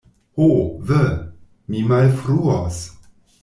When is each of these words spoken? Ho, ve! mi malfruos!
Ho, 0.37 0.47
ve! 0.91 1.03
mi 1.69 1.85
malfruos! 1.93 2.85